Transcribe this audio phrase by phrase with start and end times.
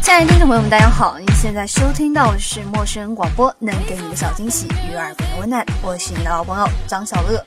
[0.00, 1.18] 亲爱的听众朋友们，大家好！
[1.18, 5.64] 您现在收听到的是陌生人广播，能给你的小惊喜与耳边的温暖。
[5.82, 7.44] 我是你的老朋友张小乐。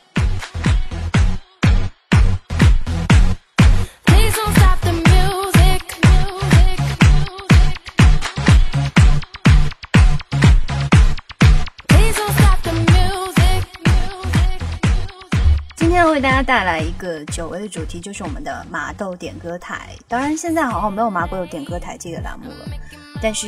[16.26, 19.91] 大家带来一个久违的主题，就是我们的麻豆点歌台。
[20.07, 22.66] 当然，现在好像没有麻豆点歌台这个栏目了，
[23.21, 23.47] 但是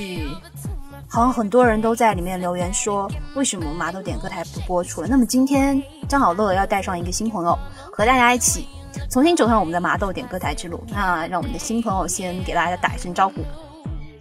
[1.10, 5.08] 好像很多人都在里面留言说，为什么麻豆点歌台不播出了？
[5.08, 7.58] 那么今天张好乐要带上一个新朋友，
[7.92, 8.68] 和大家一起
[9.10, 10.84] 重新走上我们的麻豆点歌台之路。
[10.90, 13.44] 那让我们的新朋友先给大家打一声招呼。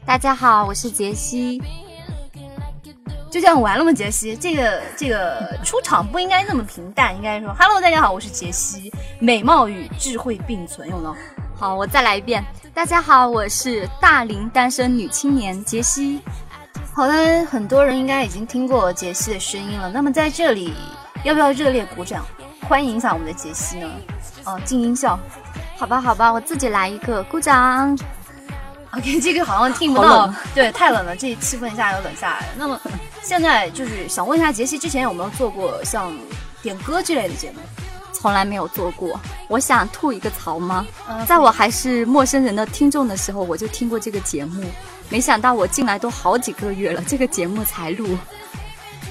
[0.06, 1.60] 大家好，我是杰西。
[3.30, 3.92] 就这样完了吗？
[3.92, 11.16] 杰西，这个这个出场不应该那么平淡，应该说，Hello，大家好，我是杰西，美貌与智慧并存，有吗？
[11.58, 12.44] 好，我再来一遍。
[12.72, 16.20] 大家好，我是大龄单身女青年杰西。
[16.94, 19.90] 好的，很多人应该已经听过杰西的声音了。
[19.90, 20.72] 那么在这里，
[21.24, 22.24] 要不要热烈鼓掌，
[22.68, 23.90] 欢迎一下我们的杰西呢？
[24.44, 25.18] 哦，静音效。
[25.76, 27.98] 好吧，好吧，我自己来一个，鼓掌。
[28.92, 32.46] OK，这个好像听不到，对，太冷了，这气氛一下又冷下来了。
[32.56, 32.80] 那么。
[33.26, 36.16] 现在就是想问一下杰西，之前有没有做过像
[36.62, 37.58] 点歌之类的节目？
[38.12, 39.20] 从来没有做过。
[39.48, 40.86] 我想吐一个槽吗？
[41.26, 44.62] 在我还是陌生人的听众的时候，我就听过这个节目。
[45.08, 48.16] 没想到我进来都好几个月了，这个节目才录。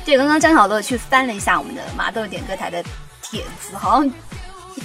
[0.05, 2.81] 对，刚刚张小乐去翻了一下我们的麻豆点歌台的
[3.21, 4.09] 帖子，好像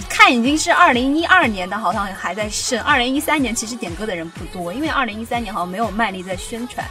[0.09, 2.81] 看已经是二零一二年的，好像还在剩。
[2.83, 6.87] 二零一三年其实点歌的人不多，因为二零一三年好像没有卖力在宣传。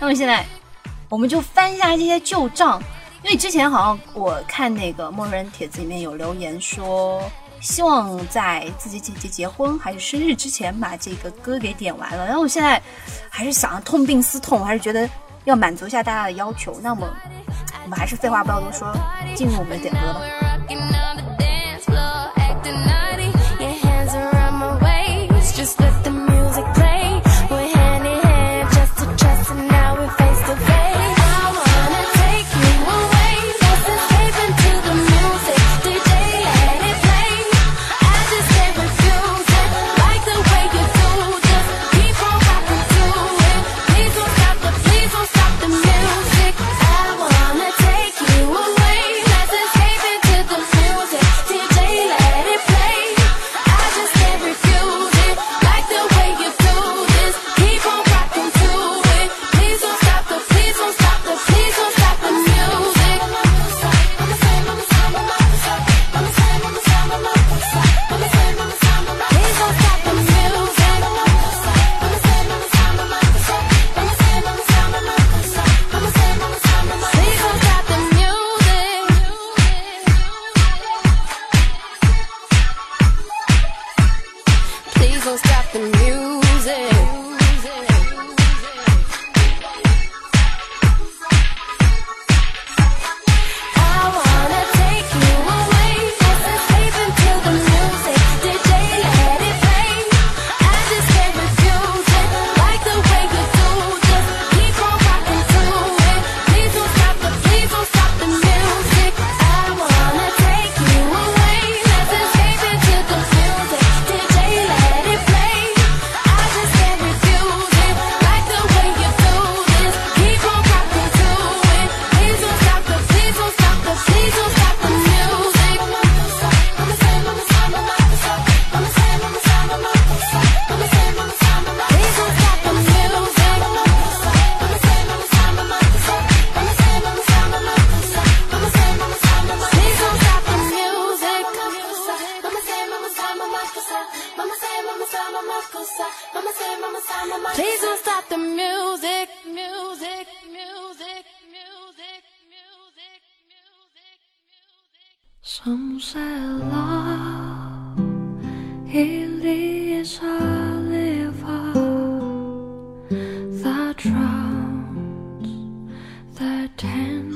[0.00, 0.44] 那么现在。
[1.10, 2.78] 我们就翻一下这些旧账，
[3.22, 7.22] 因为之前好像我看那个陌生人帖子里面有留言说，
[7.62, 12.26] 希望在自己姐姐结婚还是生日之前把这个歌给点完了。
[12.26, 12.78] 然后我现在
[13.30, 15.08] 还是想痛定思痛，还是觉得
[15.44, 16.78] 要满足一下大家的要求。
[16.82, 17.08] 那么
[17.84, 18.94] 我们还是废话不要多说，
[19.34, 21.47] 进入我们的点歌吧。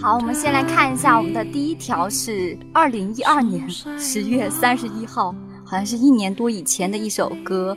[0.03, 5.33] 好，我们先来看一下我们的第一条是二零一二年十月三十一号，
[5.65, 7.77] 好像是一年多以前的一首歌。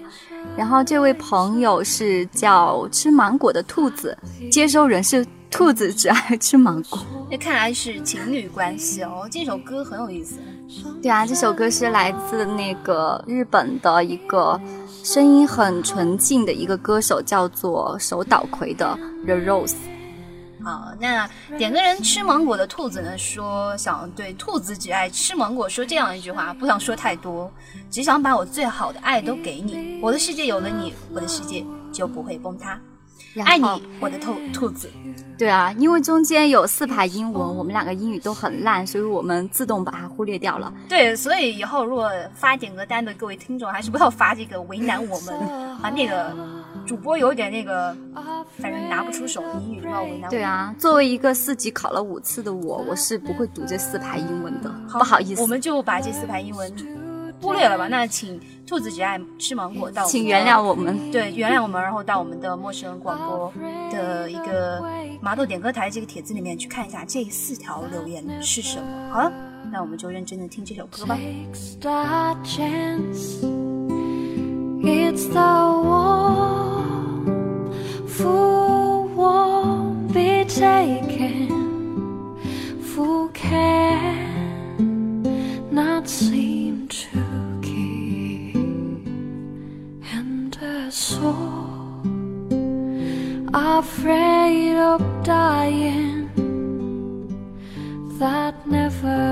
[0.58, 4.18] 然后这位朋友是叫吃芒果的兔子，
[4.52, 6.98] 接收人是兔子，只爱吃芒果。
[7.30, 9.28] 那看来是情侣关系哦。
[9.30, 10.40] 这首歌很有意思。
[11.04, 14.60] 对啊，这首歌是来自那个日本的一个
[15.04, 19.76] 声音很纯净的一个歌手，叫做手岛葵的 The Rose。
[20.66, 21.30] 好，那
[21.60, 23.16] 点歌人吃芒果的兔子呢？
[23.20, 27.52] 说想对兔子只爱吃芒果说这样一句话，不想说太多，
[27.92, 30.00] 只想把我最好的爱都给你。
[30.02, 31.64] 我的世界有了你，我的世界
[31.94, 32.80] 就不会崩塌。
[33.46, 34.90] 爱你，我的兔兔子。
[35.38, 40.74] 对啊，因为中间有四排英文，我们两个英语都很烂，所以我们自动把它忽略掉了。
[40.90, 45.36] 对，所以以后如果发点歌单的各位听众，还是不要发这个为难我们
[45.80, 46.36] 啊那个。
[46.86, 47.96] 主播有点那个，
[48.58, 50.30] 反正拿不出手英语，要为难。
[50.30, 55.42] 对啊，作为一个四级考了五次的我，我是不会读这四排英文的，不好意思。
[55.42, 56.72] 我们就把这四排英文
[57.42, 57.88] 忽略了吧。
[57.88, 61.12] 那请兔子只爱吃芒果到，请原谅我们。
[61.12, 63.52] 对，原谅我们，然后到我们的陌生广播
[63.92, 64.84] 的一个
[65.22, 68.86] 麻豆点歌台这个帖子里面去看一下这四条留言是什么。
[69.12, 69.32] 好了，
[69.72, 71.18] 那我们就认真的听这首歌吧。
[74.88, 76.55] It's the one
[78.18, 81.50] fool won't be taken,
[82.82, 84.14] fool can
[85.72, 88.56] not seem to keep,
[90.14, 91.76] and a soul
[93.54, 96.30] afraid of dying
[98.20, 99.24] that never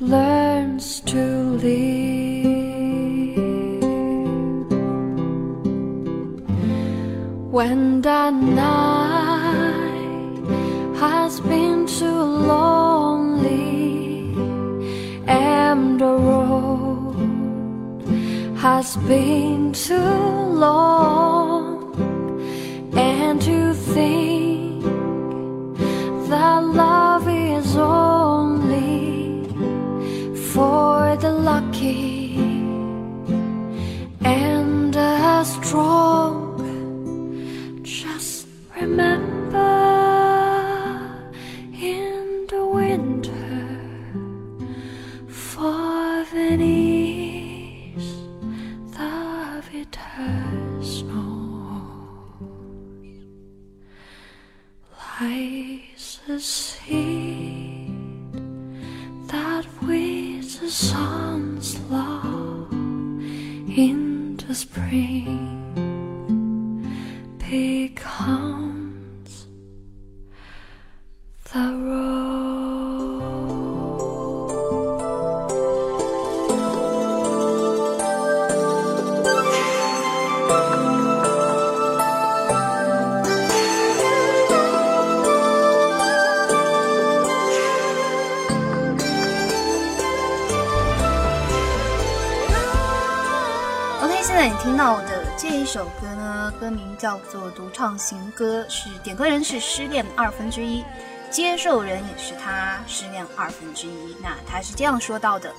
[0.00, 1.22] learns to
[1.64, 2.15] live.
[7.56, 9.56] When the night
[11.00, 12.22] has been too
[12.52, 13.64] lonely
[15.26, 17.16] and the road
[18.58, 19.96] has been too
[20.66, 21.94] long,
[22.94, 24.84] and you think
[26.28, 29.48] that love is only
[30.52, 32.36] for the lucky
[34.20, 36.35] and the strong.
[95.66, 100.84] 首歌呢，歌名叫做《独唱行歌》，是点歌人是失恋二分之一，
[101.28, 104.16] 接受人也是他失恋二分之一。
[104.22, 105.52] 那他是这样说到的：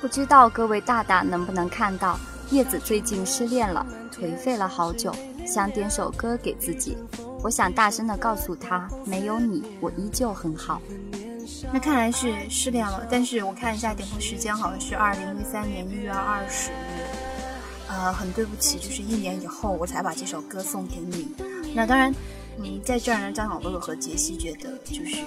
[0.00, 2.18] 不知道各位大大能不能看到，
[2.50, 5.14] 叶子最近失恋了，颓废了好久，
[5.46, 6.98] 想点首歌给自己。
[7.42, 10.82] 我想大声的告诉他，没有你，我依旧很好。
[11.72, 16.89] 那看来是失恋了，但是我看一下点播时间，好像是二零一三年一月二十日。
[18.00, 21.28] 呃，很对不起，就是一年以后我才把这首歌送给你。
[21.74, 22.10] 那当然，
[22.56, 25.18] 嗯在这儿呢，张小乐和杰西觉得，就是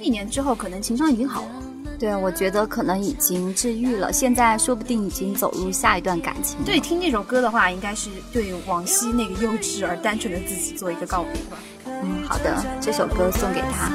[0.00, 1.62] 一年之后可能情商已经好了。
[1.98, 6.58] 对，我觉得可能已经治愈了，现在说不定已经走入下一段感情。
[6.64, 11.58] 对，听这首歌的话，应该是对往昔那个幼稚而单纯的自己做一个告别吧。
[11.86, 13.90] 嗯，好的，这首歌送给他。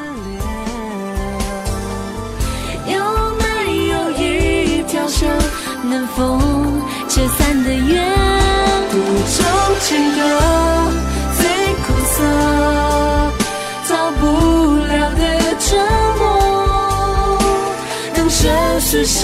[5.08, 5.30] 一条线
[5.84, 6.38] 能否？
[7.08, 8.04] 解散的缘，
[8.92, 9.46] 独钟
[9.82, 10.20] 情歌
[11.38, 11.42] 最
[11.84, 12.16] 苦涩，
[13.88, 14.22] 逃不
[14.86, 15.22] 了的
[15.60, 15.68] 折
[16.20, 16.22] 磨。
[18.14, 18.42] 当这
[18.82, 19.24] 世上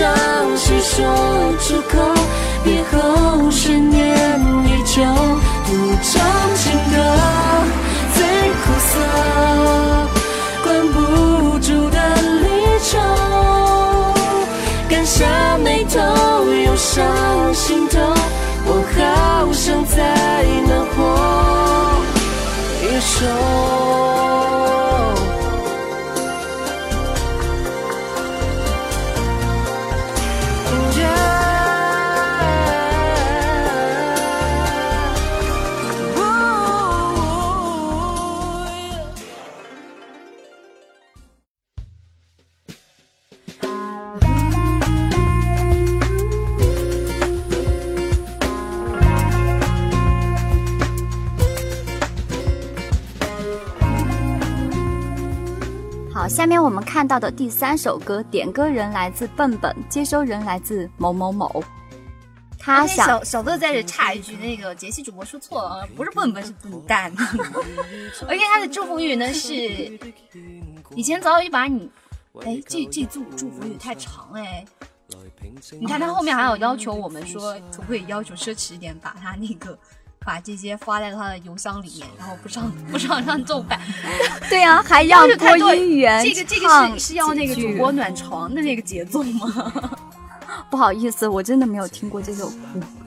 [0.56, 0.96] 谁说
[1.60, 1.94] 出口，
[2.64, 5.04] 别后悬念依旧。
[5.66, 6.14] 独钟
[6.56, 6.98] 情歌
[8.16, 8.18] 最
[8.64, 8.94] 苦涩，
[16.94, 17.54] 伤。
[17.54, 18.00] 心头，
[18.66, 20.98] 我好想再能活
[22.82, 24.53] 一手。
[56.24, 61.62] 好，下面我们看到的第三首歌，点歌人来自笨笨，接收人来自某某某。
[62.58, 67.14] 他想小小乐在这插一句，那个杰西主播说错了，不是笨笨是笨蛋。
[68.26, 69.52] 而且他的祝福语呢是，
[70.96, 71.92] 以前早已把你，
[72.46, 74.64] 哎，这这祝祝福语太长哎。
[75.78, 79.78] 你看他后面还有要求我们说，可不可以要求奢侈一点，把他那个。
[80.26, 83.80] 把这些发在他的邮箱里面，然后不上不上 上奏版。
[84.50, 89.92] 对呀，还要播音员这个这个是是要那个主播暖床的那个节奏吗？
[90.70, 92.56] 不好意思，我真的没有听过这首歌，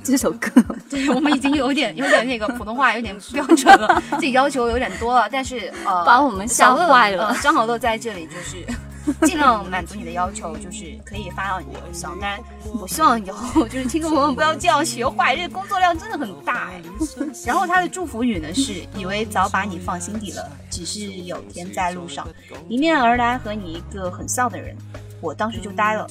[0.05, 0.51] 这首歌。
[0.89, 7.37] 对我们已经有点有点那个普通话有点标准了，自己要求有点多了，但是呃，把我们吓坏了。
[7.43, 8.65] 张好乐在这里就是。
[9.27, 12.19] 尽量满足你的要求，就是可以发到你的邮箱。
[12.21, 12.41] 当然，
[12.81, 16.83] 我希望以后就是听众朋友们不要这样学坏，这个工作量真的很大哎。
[17.47, 22.27] 然后他的祝福语呢是：以为早把你放心底了，只是有天在路上
[22.69, 24.77] 迎面而来和你一个很像的人，
[25.21, 26.07] 我当时就呆了，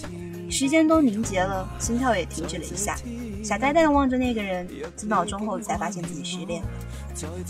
[0.50, 2.96] 时间都凝结了，心跳也停止了一下，
[3.46, 6.64] 傻呆呆的望着那个人，几秒钟后才发现自己失恋。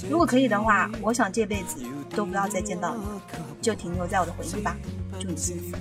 [0.10, 1.78] 如果可以的话，我想这辈子
[2.10, 3.02] 都不要再见到你，
[3.62, 4.76] 就停留在我的回忆吧。
[5.22, 5.78] 祝你幸福，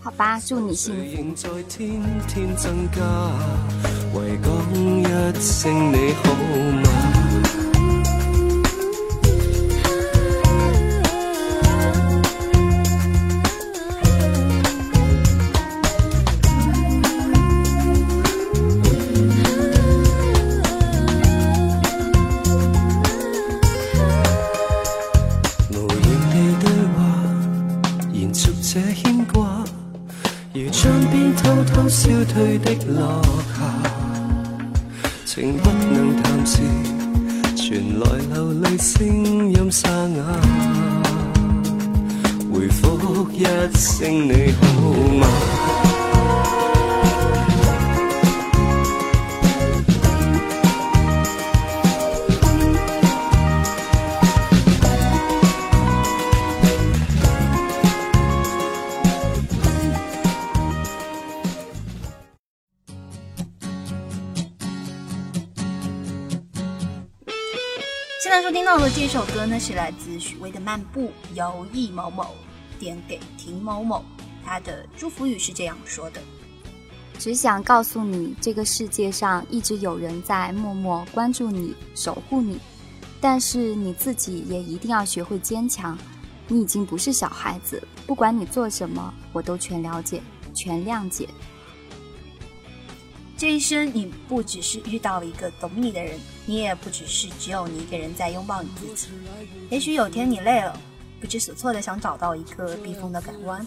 [0.00, 1.00] 好吧，祝你幸福。
[32.58, 33.22] 的落
[33.56, 33.58] 下，
[35.24, 36.60] 情不能谈事，
[37.56, 37.64] 传
[37.98, 39.06] 来流泪声
[39.52, 40.22] 音沙哑，
[42.52, 43.44] 回复一
[43.76, 44.75] 声你好。
[69.06, 72.34] 这首歌呢是来自许巍的《漫步》，由易某某
[72.76, 74.04] 点给婷某某，
[74.44, 76.20] 他的祝福语是这样说的：
[77.16, 82.58] 只想告诉你，这个世界上一直有人在默默关注你、守护你，
[83.20, 85.96] 但是你自己也一定要学会坚强。
[86.48, 90.20] 你已经不是小孩子，不管你做什么，我都全了解、
[90.52, 91.28] 全谅解。
[93.38, 99.08] 这一生，你不只是遇到了一个懂你的人，你也不只是只有你一个人在拥抱你自己。
[99.68, 100.78] 也许有天你累了，
[101.20, 103.66] 不知所措的想找到一个避风的港湾。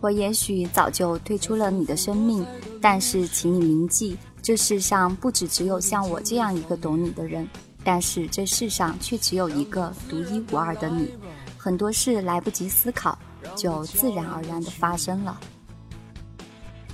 [0.00, 2.44] 我也许早就退出了你的生命，
[2.80, 7.48] 但是请你铭记，这世上不止只有像我这样一个懂你的人，
[7.82, 11.14] 但是这世上却只有一个独一无二的你。
[11.56, 13.18] 很多事来不及思考，
[13.56, 15.40] 就自然而然的发生了。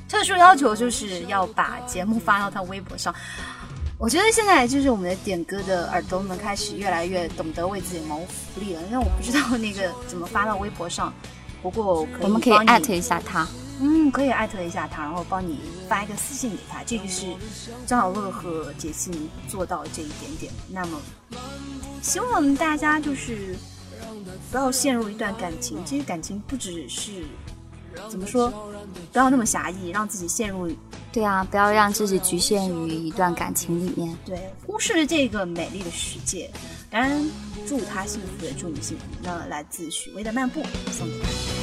[0.09, 3.15] 特殊要求就是要把节目发到他微博上。
[4.01, 8.81] 我觉得现在就是我们的点歌的耳朵们开始越来越懂得为自己谋福利了。
[8.85, 11.13] 因为我不知道那个怎么发到微博上，
[11.61, 13.47] 不过我们可以艾特一下他。
[13.79, 16.83] 嗯，可以艾特一下他，然后帮你发一个私信给他。
[16.83, 17.27] 这个是
[17.87, 20.51] 张小乐和杰西做到这一点点。
[20.71, 20.99] 那么，
[22.01, 23.55] 希望大家就是
[24.51, 25.85] 不要陷入一段感情。
[25.85, 27.23] 其实感情不只是。
[28.09, 28.51] 怎么说？
[29.13, 30.71] 不要那么狭义，让自己陷入。
[31.13, 34.17] 对啊，不要让自己局限于一段感情里面。
[34.25, 36.51] 对，忽视这个美丽的世界。
[36.91, 37.25] 当然，
[37.67, 39.05] 祝他幸福，也祝你幸福。
[39.23, 41.60] 那来自许巍的漫步，送给他。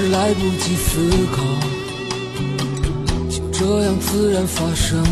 [0.00, 1.42] 是来不及思考，
[3.28, 5.04] 就这样自然发生。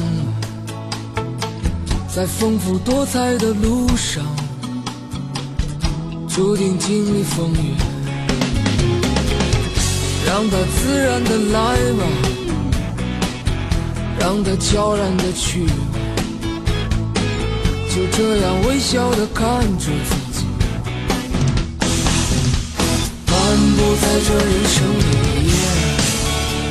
[2.08, 4.24] 在丰富多彩的路上，
[6.26, 7.74] 注定经历风雨。
[10.26, 12.06] 让它自然的来吧，
[14.18, 15.66] 让它悄然的去。
[17.90, 19.90] 就这样微笑的看着
[24.00, 25.02] 在这人生里，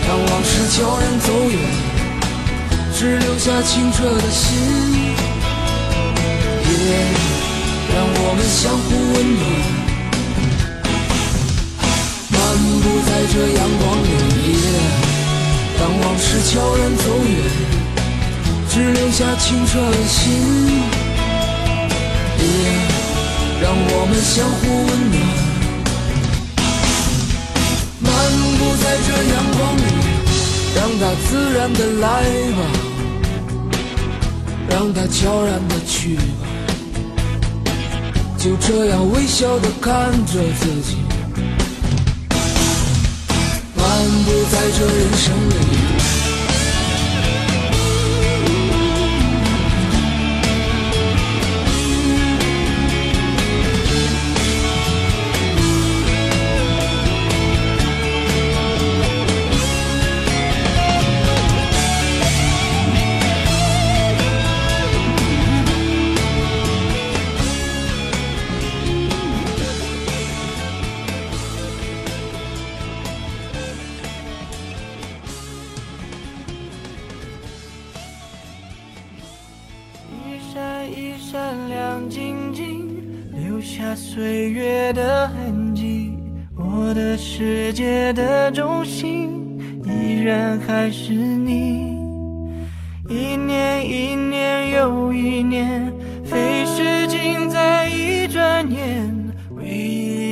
[0.08, 1.56] 让往事悄然走远，
[2.98, 4.46] 只留下清澈的心。
[6.70, 6.94] 也
[7.94, 9.44] 让我们相互温暖。
[12.32, 12.36] 漫
[12.82, 14.08] 步在这阳光里，
[15.80, 17.32] 当往事悄然走远，
[18.70, 20.18] 只留下清澈的心。
[22.40, 22.44] 也
[23.62, 25.47] 让我们相互温暖。
[28.88, 29.82] 在这阳光里，
[30.74, 32.08] 让它自然的来
[32.56, 32.60] 吧，
[34.70, 36.24] 让它悄然的去吧，
[38.38, 39.92] 就这样微笑的看
[40.26, 40.96] 着自己。
[43.76, 43.86] 漫
[44.24, 45.97] 步在这人生里。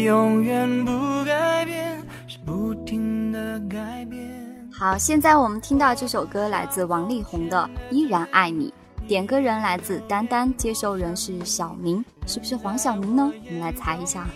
[0.05, 0.91] 永远不
[1.25, 4.69] 改变，是不停的改变。
[4.71, 8.71] 好，现在我们听到这首歌来自王力宏的《依然爱你》，
[9.07, 13.33] 点歌人来自丹丹，接受人是小明，是不是黄晓明呢？
[13.47, 14.27] 我们来猜一下。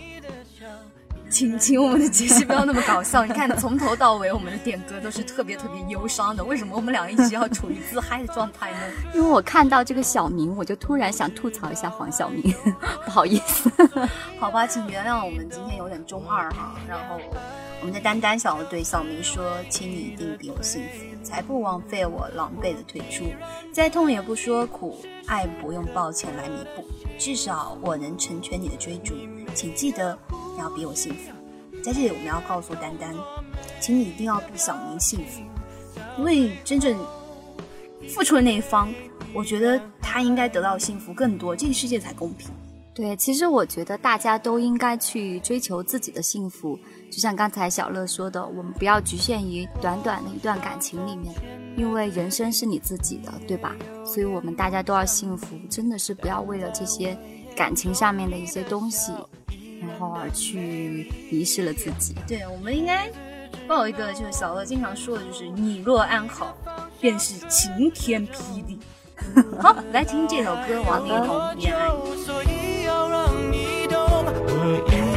[1.29, 3.23] 请请我们的杰西不要那么搞笑。
[3.27, 8.77] 你看，从头到尾我们的点歌都是特别特别忧伤的，为什么我们俩一直要处于自嗨的状态呢？
[9.13, 12.53] 因为我看到这个小明，我就突然想吐槽一下黄晓明，
[13.05, 13.71] 不好意思。
[14.39, 16.75] 好吧，请原谅我们今天有点中二哈。
[16.87, 17.19] 然后
[17.81, 23.23] 我们的丹丹想要对小明说：“请你一定比我幸福，才不枉费我狼狈的退出。
[23.71, 26.83] 再痛也不说苦，爱不用抱歉来弥补，
[27.17, 29.13] 至少我能成全你的追逐。
[29.53, 31.31] 请记得你要比我幸福。
[31.83, 33.15] 在这里，我们要告诉丹丹，
[33.79, 35.41] 请你一定要比小明幸福，
[36.17, 36.97] 因为真正
[38.09, 38.93] 付出的那一方，
[39.33, 42.49] 我觉得他应该得到幸福更多，这个世界才公平。”
[42.93, 46.77] 对，其实我觉得大家都应该去追求自己的幸福，
[47.09, 51.33] 就像刚才小乐说的，我们不要局限于短短的一段感情里面，
[51.77, 53.73] 因为人生是你自己的，对吧？
[54.03, 57.17] 所以我们大家都要幸福，真的是不要为了这些
[57.55, 59.13] 感情上面的一些东西，
[59.81, 62.15] 然后而去迷失了自己。
[62.27, 63.09] 对，我们应该
[63.67, 66.57] 抱一个，就是小乐经常说的，就是“你若安好，
[66.99, 68.79] 便是晴天霹雳”。
[69.61, 71.87] 好，来听这首歌，王力宏《恋爱》。
[72.25, 75.08] 所以要让你懂，我依然爱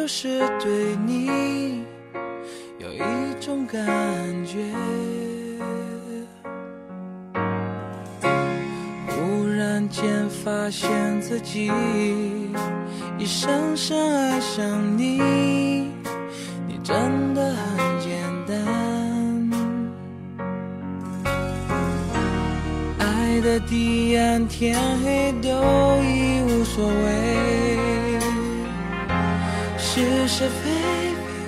[0.00, 1.84] 就是对你
[2.78, 3.78] 有一种感
[4.46, 4.56] 觉。
[9.06, 11.70] 忽然间发现自己
[13.18, 15.18] 已深深爱上你
[16.66, 18.10] 你真的很简
[18.48, 19.50] 单。
[23.00, 25.50] 爱的地暗天黑都
[26.02, 27.59] 已无所谓。
[30.40, 30.70] 是非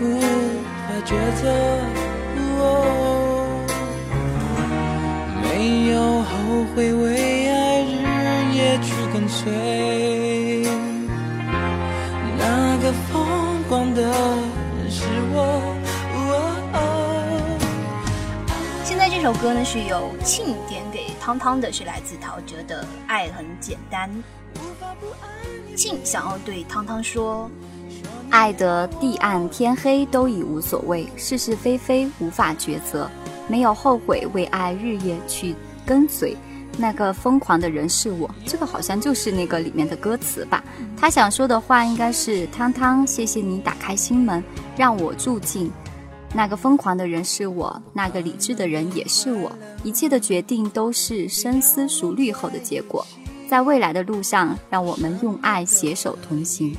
[0.02, 1.48] 无法抉择。
[2.60, 3.64] 哦
[5.42, 6.30] 没有后
[6.76, 7.96] 悔，为爱日
[8.54, 9.48] 夜去跟随。
[12.36, 15.74] 那个疯狂的人是我。
[16.74, 16.76] 哦
[18.84, 24.10] 现在这首歌呢是由庆点给汤汤的，是来自陶喆的《爱很简单》。
[25.74, 27.50] 庆想要对汤汤说，
[28.32, 33.08] 爱的地暗天黑都已无所谓，是是非非无法抉择，
[33.46, 36.34] 没有后悔，为爱日夜去跟随。
[36.78, 40.64] 那个疯狂的人是我，这个好像就是那个里面的歌词吧。
[40.96, 44.42] 他想说的话应该是：汤汤，谢谢你打开心门，
[44.78, 45.70] 让我住进。
[46.32, 49.52] 那个疯狂的人是我，那个理智的人也是我，
[49.84, 53.06] 一切的决定都是深思熟虑后的结果。
[53.46, 56.74] 在未来的路上，让我们用爱携手同行。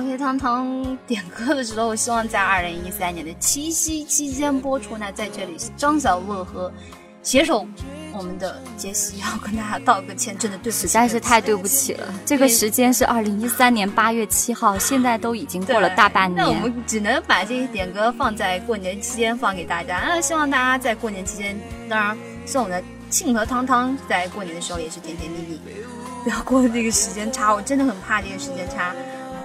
[0.00, 4.96] OK，汤汤点歌的时候，希望在二零一三年的七夕期间播出。
[4.96, 6.72] 那在这里，张小乐和
[7.20, 7.66] 携手
[8.12, 12.14] 我们的杰西要跟大家道个歉，真的对不起，实在是太对不起了。
[12.24, 16.54] 这个时间是二零一三年八月七号，现在都已经过了大半年那我。
[16.54, 20.00] 们只能把这些点歌放在过年期间放给大家。
[20.06, 21.58] 那希望大家在过年期间，
[21.88, 25.60] 当然，希望我们的庆和汤汤在过年的时候也是甜甜蜜蜜，
[26.22, 27.52] 不要过这个时间差。
[27.52, 28.94] 我真的很怕这个时间差。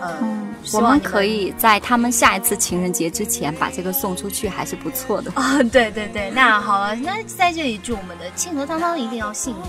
[0.03, 5.31] 呃，嗯，我们可以在他们下一次情人节之前把这个送出去，还是不错的。
[5.35, 9.61] 啊、 对对对，那好了，那在这里祝我们的庆和汤汤一定要幸福。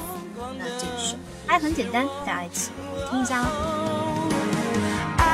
[0.58, 1.16] 那这一首
[1.46, 2.70] 爱很简单，大家一起
[3.10, 3.46] 听一下哦。
[5.18, 5.24] I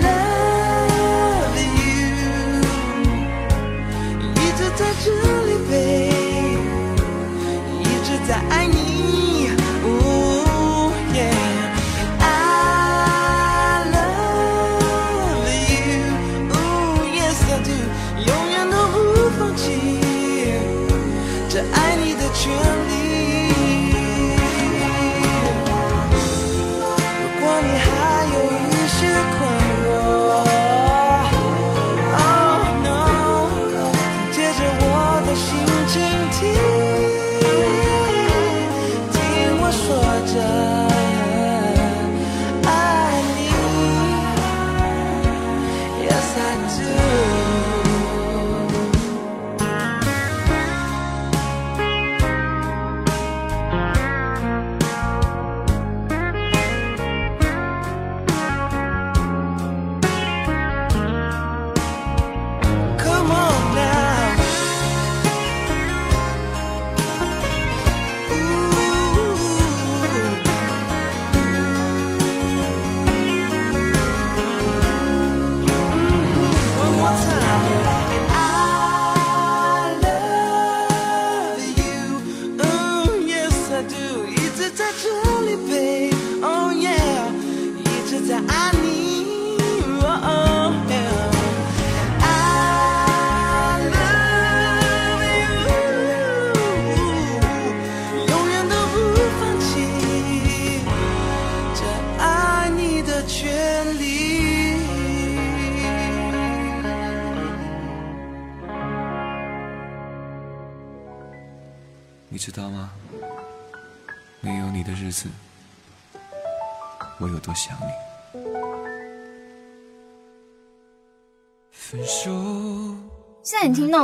[0.00, 1.56] love
[5.06, 5.23] you，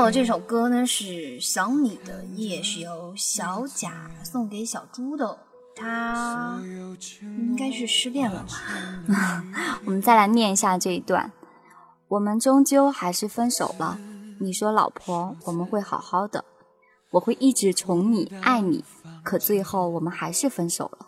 [0.09, 1.05] 这首歌呢，是
[1.41, 5.37] 《想你的夜》，是由小贾送给小猪的。
[5.75, 6.61] 他
[7.23, 8.45] 应该是失恋了
[9.09, 9.45] 吧？
[9.85, 11.33] 我们再来念一下这一段：
[12.09, 13.99] 我们终究还是分手了。
[14.41, 16.45] 你说，老婆，我们会好好的，
[17.13, 18.85] 我会一直宠你、爱你。
[19.25, 21.07] 可最后，我们还是分手了，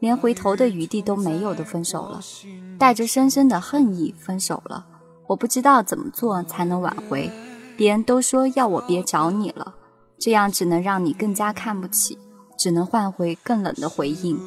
[0.00, 2.20] 连回头的余地都没有的分手了，
[2.78, 4.86] 带着深深的恨意分手了。
[5.28, 7.30] 我不知道怎么做才能挽回，
[7.82, 9.74] 别人都说要我别找你了，
[10.16, 12.16] 这样只能让你更加看不起，
[12.56, 14.38] 只能换回更冷的回应。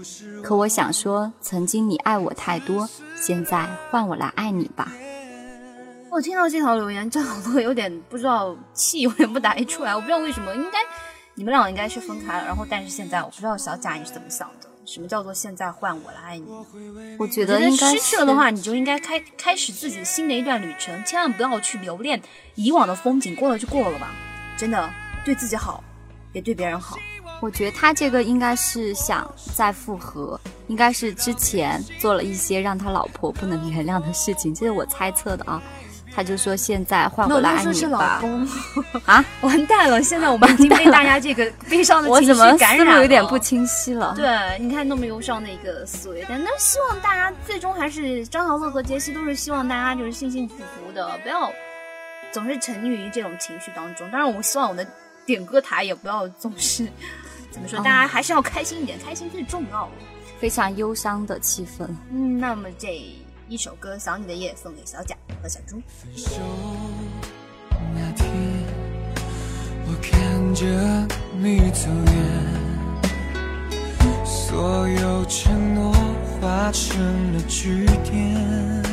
[0.42, 4.90] 可我想说，曾经你爱我太多，现在换我来爱你吧。
[6.10, 9.94] 我听到这条留言，真的，我有点不知道气， 有点不打一出来。
[9.94, 10.80] 我不知道为什么，应该
[11.34, 14.70] 你们俩应该是分开了，然后但是现在我不知道小贾你是怎么想的。
[14.86, 16.46] 什么叫做现在换我来爱你？
[17.18, 22.22] 我觉得得应该失去了的话，你就应该开开始自己新的一段旅程，千万不要去留恋
[22.54, 24.14] 以往的风景，过了就过了吧。
[24.58, 24.90] 真的，
[25.26, 25.84] 对自己好，
[26.34, 26.98] 也对别人好。
[27.42, 35.62] 我觉得他这个应该是想再复合，应该是之前做了一些让他老婆不能原谅的事情，这是我猜测的啊。
[36.16, 38.48] 他就说现在换回来爱你说是老吧，公，
[39.06, 40.02] 啊， 完蛋了！
[40.02, 44.14] 现在我们已经被大家这个 悲伤的我情怎么思绪感染了，路有点不清晰了？
[44.16, 51.52] 对，你看那么忧伤的一个思维，但那希望大家最终还是张小乐和杰西都是希望大家就是幸幸福福的，不要
[52.32, 54.10] 总是沉溺于这种情绪当中。
[54.10, 54.88] 当然，我希望我的
[55.26, 56.88] 点歌台也不要总是
[57.52, 59.90] 怎么说，哦大家还是要开心一点，开心最重要。
[60.38, 61.88] 非常忧伤的气氛。
[62.12, 63.02] 嗯，那么这
[63.48, 65.80] 一首歌《想你的夜》送给小贾和小猪。
[66.16, 66.42] 手
[67.94, 68.28] 那天，
[69.86, 70.66] 我看着
[71.38, 72.16] 你走远，
[74.26, 75.94] 所有承诺
[76.42, 78.84] 化成了句点，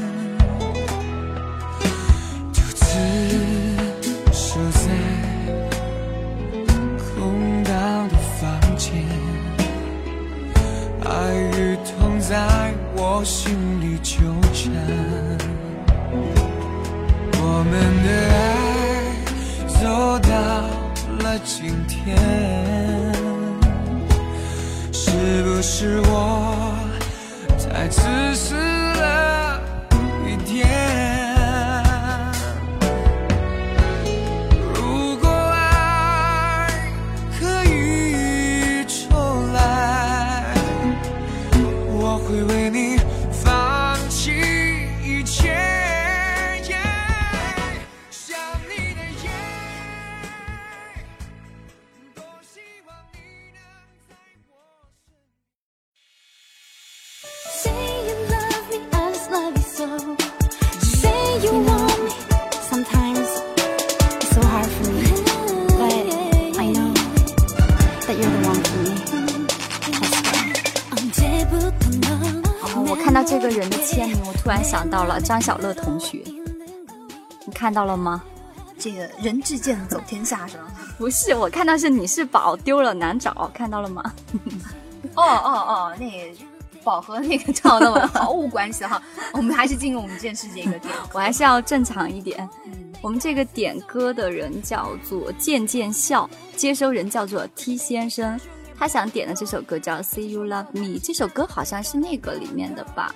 [75.42, 76.22] 小乐同学，
[77.44, 78.22] 你看到了吗？
[78.78, 80.64] 这个人至剑走天下是吗？
[80.96, 84.14] 不是，我看到是你是宝丢了难找，看到了吗？
[85.14, 86.38] 哦哦哦，那个
[86.84, 89.02] 宝和那个张小乐毫无关系哈。
[89.34, 90.94] 我们还是进入我们这次这个点。
[91.12, 92.48] 我还是要正常一点。
[93.00, 98.40] 我们这个点歌的人叫做渐渐笑，接收人叫做 T 先生，
[98.78, 103.12] 他想点的这首歌叫《See You Love Me》，这首歌好像是那个里面的吧，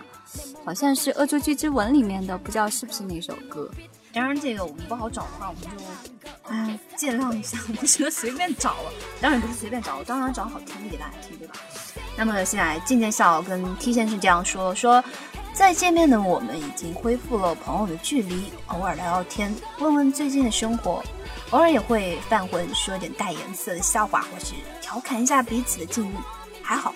[0.65, 3.71] 好像是《恶作剧之吻》里面的，不知道是不是那首歌。
[4.13, 8.93] 当然，这个我们不好找的话，我们就哎见谅一下，我们只能随便找了。
[9.21, 11.55] 当然不是随便找，我当然找好听的给大家听，对吧？
[12.17, 15.05] 那么现在渐渐笑跟 T 先生这样说说，
[15.53, 21.03] 再见面的我们已经恢复了朋友的距离，偶尔聊聊天，问问最近的生活，
[21.51, 26.15] 偶尔也会犯浑说点带颜色的笑话，或是调侃一下彼此的境遇。
[26.63, 26.95] 还好，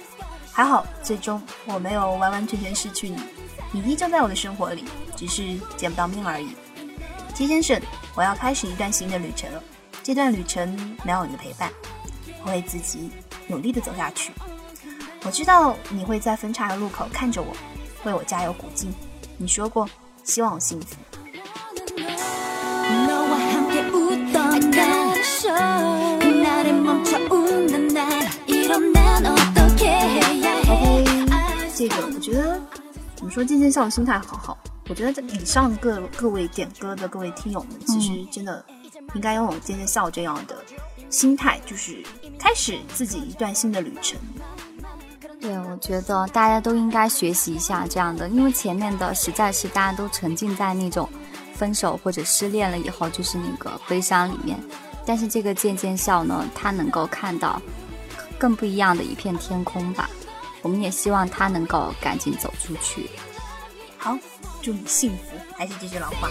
[0.52, 3.16] 还好，最终我没有完完全全失去你，
[3.72, 4.84] 你依旧在我的生活里，
[5.16, 6.48] 只是见不到面而已。
[7.34, 7.80] 齐先生，
[8.14, 9.62] 我要开始一段新的旅程了。
[10.02, 11.70] 这段旅程没有你的陪伴，
[12.42, 13.10] 我会自己
[13.46, 14.32] 努力的走下去。
[15.24, 17.54] 我知道你会在分岔的路口看着我，
[18.04, 18.92] 为我加油鼓劲。
[19.38, 19.88] 你说过
[20.24, 20.96] 希望我幸福。
[31.80, 32.60] 这个我觉得
[33.16, 34.58] 怎么说，渐渐笑的心态好好。
[34.90, 38.62] 我觉得在以上各各位点歌的各位听友们，其实真的
[39.14, 40.58] 应该拥有渐渐笑这样的
[41.08, 42.04] 心态，就是
[42.38, 44.20] 开始自己一段新的旅程。
[45.40, 51.08] 对，我觉得大家都应该学习一下这样的，因为前面的实在是大家都沉浸在那种
[51.54, 54.62] 分手或者失恋了以后就是那个悲伤里面，
[55.06, 57.58] 但是这个渐渐笑呢，它能够看到
[58.38, 60.10] 更不一样的一片天空吧。
[60.62, 63.08] 我们也希望他能够赶紧走出去。
[63.96, 64.16] 好，
[64.62, 65.36] 祝你幸福。
[65.56, 66.28] 还是这句老话。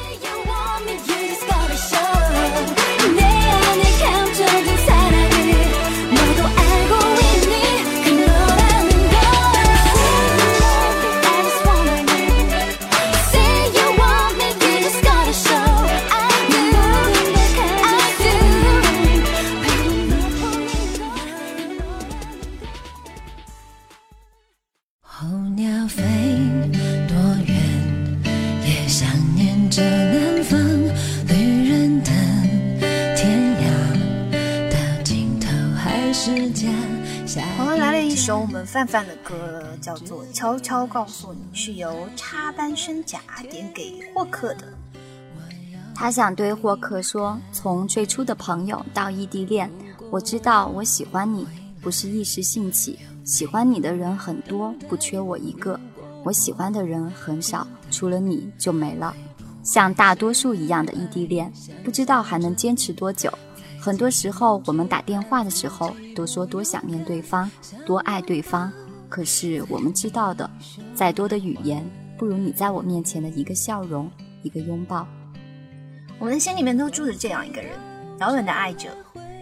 [38.66, 43.20] 范范的歌，叫做《悄悄告诉你》，是由插班生甲
[43.50, 44.66] 点给霍克的。
[45.96, 49.70] 他想对霍克说：“从最初的朋友到异地恋，
[50.10, 51.46] 我知道我喜欢你，
[51.82, 52.98] 不是一时兴起。
[53.26, 55.80] 喜欢你的人很多，不缺我一个。
[56.24, 59.14] 我喜欢的人很少，除了你就没了。
[59.62, 61.52] 像大多数一样的异地恋，
[61.84, 63.32] 不知道还能坚持多久。
[63.82, 67.50] 很多时候，我们打电话的时候都说多想念对方，
[67.86, 68.72] 多爱对方。
[69.08, 70.50] 可是我们知道的，
[70.94, 71.84] 再多的语言，
[72.18, 74.12] 不如你在我面前的一个笑容，
[74.44, 75.08] 一个拥抱。
[76.20, 77.72] 我们的心里面都住着这样一个人，
[78.20, 78.90] 遥远的爱着。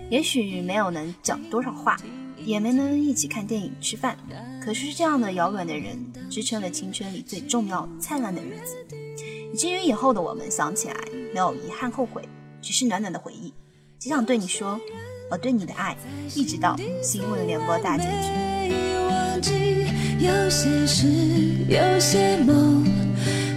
[0.09, 1.97] 也许没有能讲多少话，
[2.45, 4.15] 也没能一起看电影、吃饭，
[4.63, 5.97] 可是这样的遥远的人，
[6.29, 8.77] 支撑了青春里最重要、灿烂的日子。
[9.51, 10.95] 以至于以后的我们想起来，
[11.33, 12.21] 没有遗憾、后悔，
[12.61, 13.51] 只是暖暖的回忆。
[13.99, 14.79] 只想对你说，
[15.31, 15.97] 我对你的爱，
[16.35, 18.75] 一直到新闻联播大结局。
[19.09, 19.51] 忘记
[20.19, 21.07] 有些事，
[21.67, 22.85] 有些梦，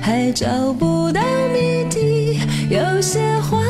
[0.01, 1.21] 还找不到
[1.53, 2.41] 谜底。
[2.71, 3.63] 有些话，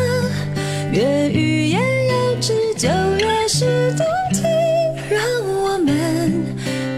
[0.93, 4.45] 越欲言又止，就越是动听。
[5.11, 6.33] 让我们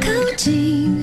[0.03, 1.03] 靠近，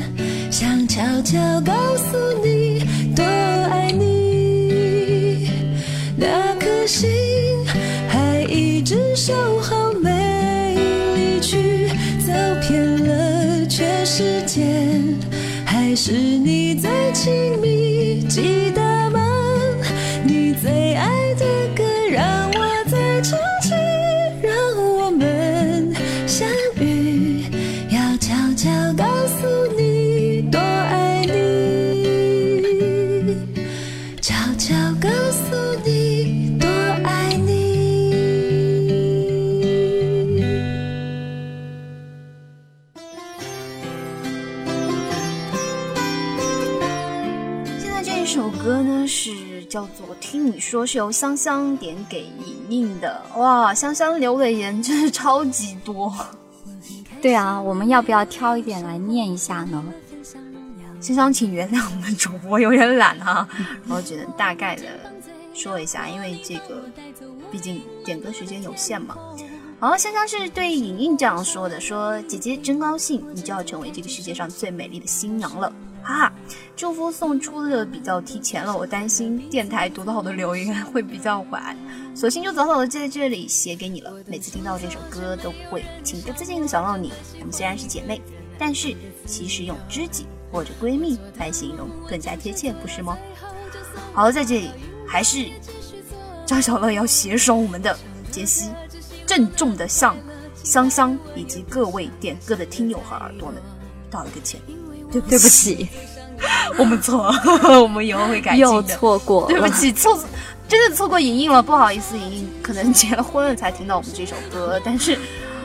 [0.52, 5.50] 想悄悄告诉你，多爱你。
[6.16, 7.10] 那颗心
[9.30, 10.74] 就好，没
[11.16, 11.88] 离去，
[12.26, 12.34] 走
[12.68, 14.66] 遍了全世界，
[15.64, 18.82] 还是你最亲密，记得
[50.30, 53.20] 听你说》，是由香香点给莹莹的。
[53.36, 56.14] 哇，香香留的言 真是超级多。
[57.20, 59.84] 对啊，我们要不要挑一点来念一下呢？
[61.02, 63.50] 香香，请原谅我们主播有点懒哈、
[63.88, 64.84] 然后只能大概的
[65.56, 66.84] 说一下，因为这个
[67.52, 69.18] 毕竟点歌时间有限嘛。
[69.82, 75.74] 然后香香是对莹莹这样说的：“说姐姐真高兴，你就要成为这个世界上最美丽的新娘了，
[76.10, 76.34] 哈哈！
[76.76, 81.78] 祝福送出的比较提前了，我担心电台读到我的留言会比较晚，
[82.16, 84.12] 索性就早早的在这里写给你了。
[84.26, 87.14] 每次听到这首歌，都会情不自禁的想到你。
[87.40, 88.20] 我们虽然是姐妹，
[88.58, 88.96] 但是
[89.28, 93.16] 其实用知己或者闺蜜来形容更加贴切，不是吗？
[94.12, 94.72] 好了，在这里
[95.08, 95.48] 还是
[96.44, 97.96] 张小乐要携手我们的
[98.32, 98.72] 杰西，
[99.28, 100.18] 郑重的向
[100.56, 103.62] 香香以及各位点歌的听友和耳朵们
[104.10, 104.60] 道一个歉，
[105.12, 105.88] 对不起，
[106.78, 108.82] 我们错了， 我们以后会改进又。
[108.84, 109.48] 错过。
[109.48, 110.18] 对不起，错，
[110.68, 115.18] 真的错过莹莹了，不好意思，莹莹可能结了婚了才听到我们这首歌，但是，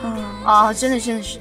[0.03, 1.39] 嗯啊，真的真的是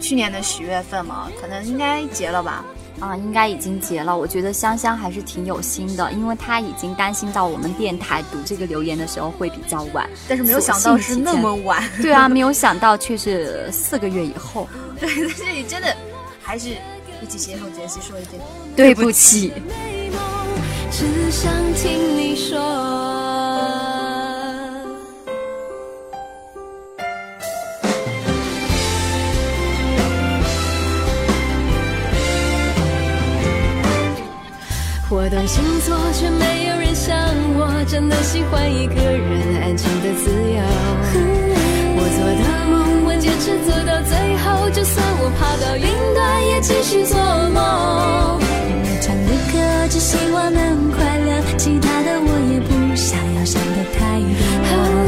[0.00, 2.64] 去年的十月份嘛，可能应该结了吧。
[3.00, 4.16] 啊，应该已经结了。
[4.16, 11.82] 我觉得香香还是挺有心的，因为她已经担心到我们电台读这个留言的时候会比较晚，但是没有想到是那么晚。
[12.00, 14.68] 对啊，没有想到却是四个月以后。
[15.00, 15.94] 对，在这里真的
[16.40, 16.76] 还是
[17.24, 18.32] 一起携手杰西说一句
[18.76, 19.50] 对不起。
[20.90, 22.58] 只想听你说。
[35.08, 37.16] 我懂星座，却没有人像
[37.56, 40.60] 我，真的喜欢一个人安静的自由。
[41.96, 43.03] 我做的梦，
[43.44, 47.14] 我坚持做到最后，就算我爬到云端，也继续做
[47.50, 48.40] 梦。
[48.40, 54.18] 我唱的歌，只希望能快乐，其他的我也不想要想的太
[54.70, 55.03] 多。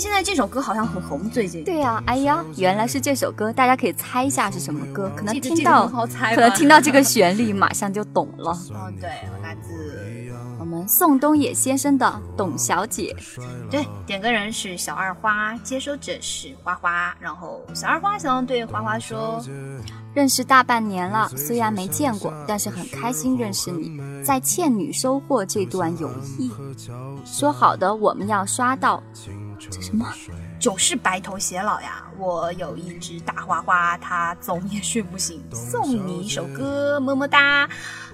[0.00, 1.64] 为这首歌好像很红，最近。
[1.64, 8.50] 对呀、哎呀，原来是这首歌，大家可以猜一下是什么歌，可能听到，可能听到这个旋律，马上就懂了。
[8.50, 9.10] 哦，对，
[9.42, 13.14] 来自我们宋冬野先生的《董小姐》，
[13.68, 19.44] 对点歌人是小二花，接收者是花花，然后小二花想要对花花说，
[20.14, 26.50] 认识大半年了，虽然没见过，但是很开心认识你，在倩女收获这段友谊。
[27.24, 29.02] 说好的我们要刷到，
[29.70, 30.12] 这什么？
[30.62, 37.68] 九是白头偕老呀，我有一只大花花，它总也睡不醒，送你一首歌，么么哒。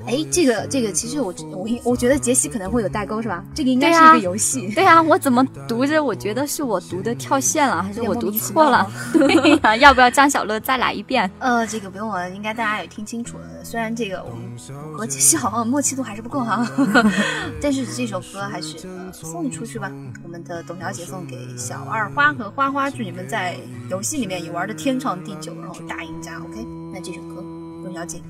[0.06, 3.44] 哎，这个这个，其实我我我觉得杰西可能会有代沟是吧？
[3.54, 4.72] 这个应该是一个游戏。
[4.74, 6.02] 对啊，我怎么读着？
[6.02, 8.90] 我觉得是我读的跳线了，还是我读错了？
[9.12, 11.30] 对呀、要不要张小乐再来一遍？
[11.40, 13.44] 呃，这个不用了，应该大家也听清楚了。
[13.62, 16.66] 虽然这个我和杰西好像默契度还是不够哈，
[17.60, 19.92] 但是这首歌还是、呃、送出去吧。
[20.22, 23.56] 我们的董小姐送给小二花和花花，祝你们在
[23.90, 26.38] 游戏里面也玩的天长地久，然后大赢家。
[26.38, 26.64] OK，
[26.94, 27.42] 那这首歌，
[27.82, 28.22] 董小姐。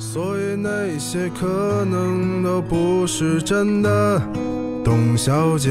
[0.00, 4.20] 所以那些可能都不是真的，
[4.84, 5.70] 董小姐，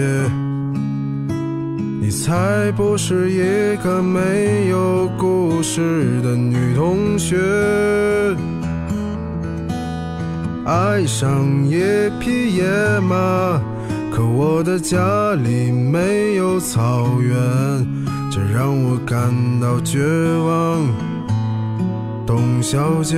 [1.99, 7.35] 你才不是一个没有故事的女同学。
[10.65, 11.81] 爱上一
[12.17, 12.63] 匹野
[13.01, 13.61] 马，
[14.15, 17.35] 可我的家里没有草原，
[18.29, 19.97] 这让我感到绝
[20.37, 20.87] 望。
[22.23, 23.17] 董小姐。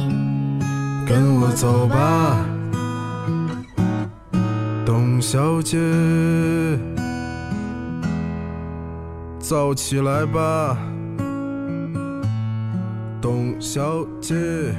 [1.11, 2.37] 跟我走吧，
[4.85, 5.77] 董小姐，
[9.37, 10.77] 走起来吧，
[13.19, 14.73] 董小姐。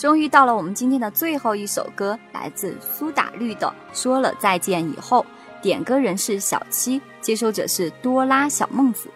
[0.00, 5.22] 终于到了我们今天的最后一首歌，来自苏打绿的《说了再见以后》，
[5.62, 9.10] 点歌人是小七，接收者是多拉小孟子。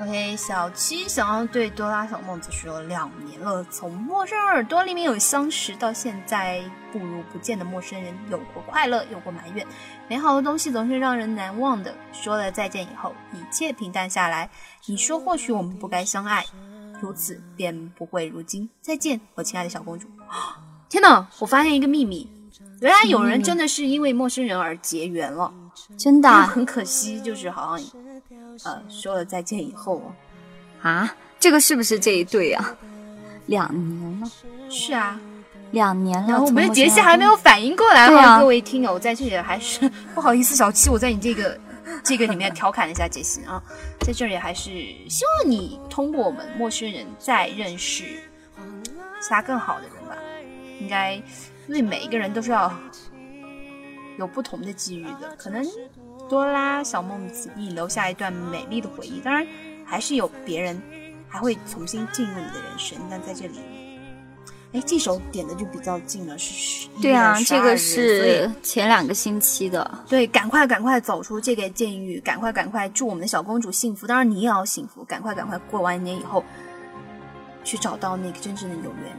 [0.00, 6.60] OK，小七想要对多拉小孟子说，两年了，从陌生耳朵里面有相识，到现在
[6.92, 9.64] 不如不见的陌生人，有过快乐，有过埋怨，
[10.08, 11.94] 美好的东西总是让人难忘的。
[12.12, 14.50] 说了再见以后，一切平淡下来。
[14.86, 16.44] 你说或许我们不该相爱，
[17.04, 18.66] 如此便不会如今。
[18.80, 20.08] 再见，我亲爱的小公主。
[20.88, 21.26] 天哪！
[21.38, 22.26] 我发现一个秘密，
[22.80, 25.52] 原来有人真的是因为陌生人而结缘了。
[25.98, 27.86] 真的啊很可惜，就是好像
[28.64, 30.00] 呃说了再见以后，
[30.80, 32.74] 啊，这个是不是这一对啊？
[33.46, 34.30] 两年了，
[34.70, 35.20] 是啊，
[35.72, 41.58] 两年了，然后我们的杰西还没有反应过来哈，各位听友在这里还是 不好意思，小七，我在你这个
[42.04, 43.62] 这个里面调侃了一下杰西啊，
[44.00, 44.70] 在这里还是
[45.08, 48.04] 希望你通过我们陌生人再认识
[49.20, 50.14] 其他更好的人吧，
[50.78, 51.14] 应该
[51.66, 52.70] 因为每一个人都是要
[54.18, 55.64] 有不同的机遇的，可能
[56.28, 59.46] 多拉小梦子给你留下一段美丽的回忆，当然
[59.86, 60.80] 还是有别人
[61.26, 63.58] 还会重新进入你的人生，但在这里。
[64.74, 76.44] 哎，这首点的就比较近了，是对啊，1月12这个是前两个星期的，对，赶快赶快走出这个监狱，赶快赶快祝我们的小公主幸福，当然你也要幸福，赶快赶快过完年以后，
[77.62, 79.18] 去找到那个真正的有缘人。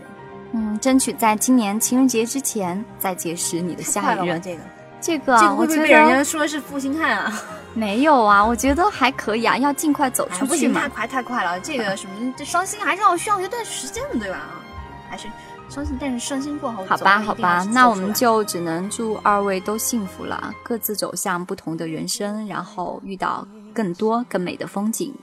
[0.51, 4.13] 嗯，争取在今年情人节之前再结识你的下？
[4.13, 4.41] 一任。
[4.41, 4.61] 这个
[4.99, 7.43] 这个啊，这个会不会被人说是负心汉啊？
[7.73, 10.89] 没有啊，我觉得还可以啊，要尽快走哎出去嘛不行太。
[10.89, 14.61] 快太快了，这个什么这伤心还是要需要一段时间的，对吧？
[15.09, 15.27] 还是
[15.69, 25.13] 伤心，但是伤心过后，好吧，好吧，那我们就只能祝二位都幸福了，各自走向不同的人生，然后遇到更多更美的风景。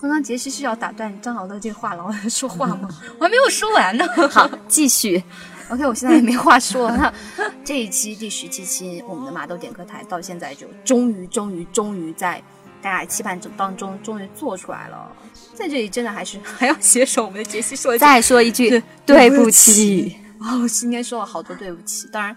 [0.00, 2.88] 刚刚杰西是要打断张老乐这个话痨说话吗？
[3.20, 4.04] 我还没有说完呢。
[4.28, 5.22] 好，继续。
[5.68, 7.14] OK，我现在也没话说了。
[7.38, 12.42] 那这一期第十七期，我们的麻豆点歌台到现在就终于、终于、终于在
[12.82, 15.08] 大家期盼当中，终于做出来了。
[15.54, 18.82] 在这里真的还是 还要携手我们的杰西说一句再说一句，对
[19.28, 20.16] 对不起起。
[20.40, 22.08] 哦，今天说了好多对不起。
[22.08, 22.36] 当然，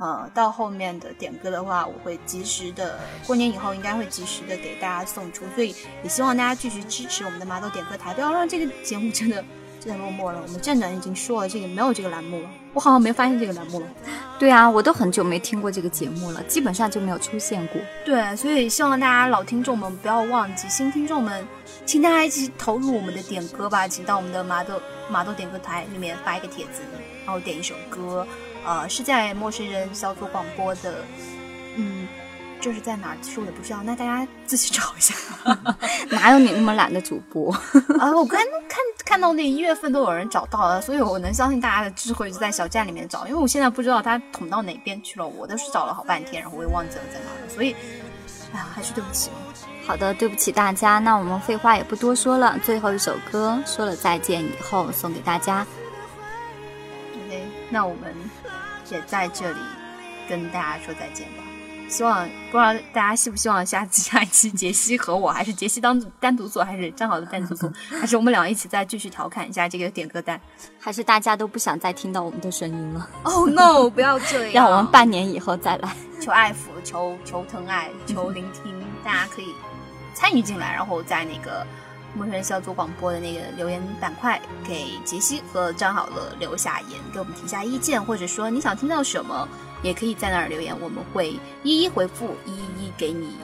[0.00, 9.44] 呃，到后面的点歌的话，我会及时的，过年以后应该会及时的给大家送出，所以也希望大家继续支持我们的麻豆点歌台，不要让这个节目真的
[9.78, 10.42] 真的落寞了。
[10.44, 13.86] 我们站长已经说了，这个没有这个栏目了，我好像没发现这个栏目了。
[14.38, 17.80] 对啊，我都很久没听过这个节目了，基本上就没有出现过。
[18.04, 21.46] 对，所以希望大家老听众们不要忘记，新听众们，
[21.88, 24.78] 请大家一起投入我们的点歌吧，请到我们的麻豆
[25.08, 26.82] 麻豆点歌台里面发一个帖子，
[27.24, 28.28] 然后点一首歌，
[28.62, 31.02] 呃，是在陌生人小组广播的，
[31.76, 32.06] 嗯，
[32.60, 35.14] 就是在哪儿，其实我也不知道，那大家自己找一下。
[36.12, 37.50] 哪有你那么懒的主播？
[37.98, 47.74] 啊， 我刚看看到那一月份都有人找到了，所以我能相信大家的智慧就在小站里面找，因为我现在不知道他捅到哪边去了，我都是找了好半天，然后我也忘记了在哪了，所以，
[48.52, 49.30] 哎呀，还是对不起。
[49.88, 55.66] 好的，对不起大家，那我们废话也不多说了，最后一首歌说了再见以后送给大家。
[57.14, 58.14] OK，那我们
[58.90, 59.58] 也在这里
[60.28, 61.42] 跟大家说再见吧。
[61.88, 70.38] 希望不知道大家希不希望下次下一期杰西和我，还是杰西当单独做，还是张好的单独做， 还是我们俩一起再继续调侃一下这个点歌单
[70.78, 73.88] 还是大家都不想再听到我们的声音了，？Oh no！
[73.88, 75.96] 不要这样， 让我们半年以后再来。
[76.20, 79.54] 求爱抚，求求疼爱，求聆听，大家可以
[80.18, 81.64] 参与进来，然后在那个
[82.12, 89.48] 陌生人小组广播的那个留言板块，给杰西和张好了留下言，给我们提下意见，或者说你想听到什么，
[89.80, 93.36] 也可以在那儿留言，我们会一一回复，一一给你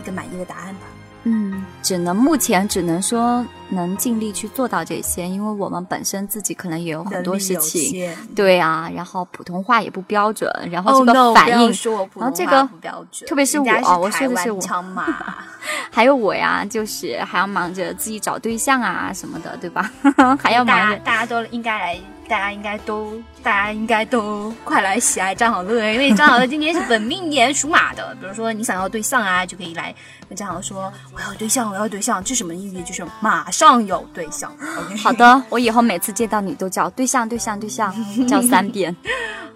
[0.00, 0.80] 一个满意的答案吧。
[1.28, 8.08] 嗯，只能目前只能说能尽力去做到这些，因为我们本身自己可能也有很多事情。
[8.36, 13.66] 对啊，然后普通话也不标准，然后哦这个反应不要说我普通话然后这个特别是我
[13.98, 14.60] 我说的是我。
[15.90, 19.90] 还有我呀，就是还要忙着自己找对象啊什么的，对吧？
[20.40, 20.96] 还要忙着。
[20.96, 28.14] 家大家都应该来，大家应该都，大家应该都快来喜爱张好乐，因为张好乐今年是本命年属马的。
[28.20, 29.94] 比如说你想要对象啊，就可以来
[30.28, 32.82] 跟张好乐说我要对象，我要对象，这什么意义？
[32.82, 34.52] 就是马上有对象。
[35.02, 37.94] 好的，我以后每次见到你都叫对象 对象对象，
[38.26, 38.94] 叫三遍。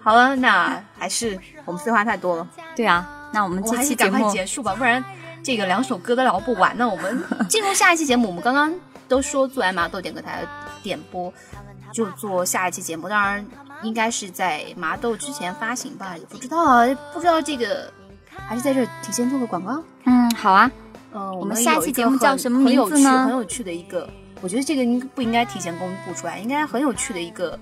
[0.01, 5.03] 好了，那还是我们废话太多了，对啊，那我们这期节目结束吧，不然
[5.43, 6.75] 这个两首歌都聊不完。
[6.77, 8.73] 那我们进入下一期节目，我们刚刚
[9.07, 10.43] 都说做完麻豆点歌台
[10.81, 11.31] 点播，
[11.93, 13.07] 就做下一期节目。
[13.07, 13.45] 当然，
[13.83, 17.91] 应该是在麻豆之前发行吧，也不知道啊，不知道这个
[18.29, 19.83] 还是在这儿提前做个广告。
[20.05, 20.71] 嗯，好啊，
[21.11, 24.09] 呃，我们下期节目叫什么很有趣名字呢很有趣的一个，
[24.41, 26.39] 我觉得这个应不应该提前公布出来？
[26.39, 27.57] 应该很有趣的一个。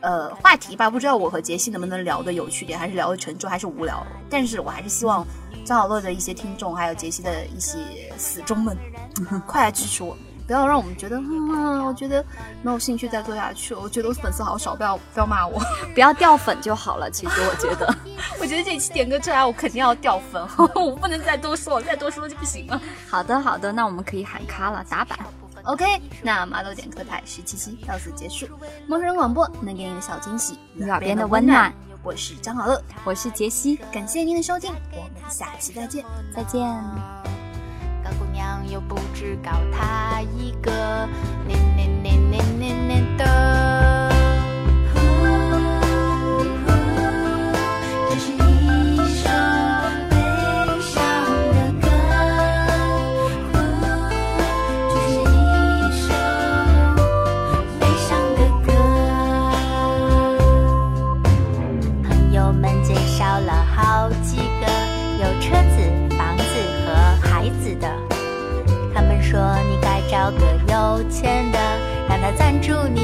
[0.00, 4.06] 呃，话题吧，不知道我和杰西能不能聊的有趣点，还是聊的沉重，还是无聊。
[4.28, 5.26] 但是我还是希望
[5.64, 7.78] 张小乐的一些听众，还有杰西的一些
[8.18, 8.76] 死忠们，
[9.48, 12.24] 快来支持我们，不要让我们觉得，嗯，我觉得
[12.62, 13.80] 没有兴趣再做下去了。
[13.80, 15.60] 我觉得我粉丝好少，不要不要骂我。
[15.94, 17.10] 不要掉粉就好了。
[17.10, 17.94] 其实我觉得，
[18.40, 22.80] 我觉得这期点歌出来，我肯定要掉粉， 我不能再多说了，再多说就不行了。
[23.08, 25.18] 好的好的，那我们可以喊卡了，打板。
[25.64, 25.84] OK，
[26.22, 28.46] 那麻豆点歌台十七期到此结束。
[28.86, 31.72] 陌生人广播能给你的小惊喜，你耳边的温暖。
[32.02, 36.04] 我是张好乐，我是杰西，感谢您的收听，我们下期再见。
[36.36, 37.43] 再见。
[38.04, 41.08] 高姑娘又不止高他一个，
[41.46, 44.03] 年年年年年年的。
[72.66, 73.03] 祝你。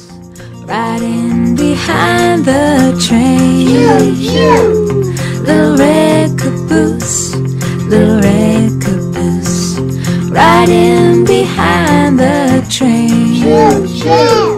[0.65, 4.15] Riding behind the train.
[4.15, 5.03] Pew.
[5.41, 7.35] Little red caboose,
[7.89, 9.79] little red caboose.
[10.29, 13.41] Riding behind the train.
[13.87, 14.50] Pew,